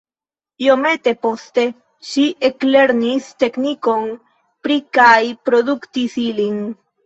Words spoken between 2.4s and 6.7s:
eklernis teknikon pri kaj produktis ilin.